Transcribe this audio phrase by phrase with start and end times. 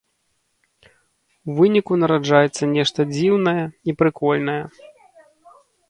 [1.51, 4.61] У выніку нараджаецца нешта дзіўная і прыкольная.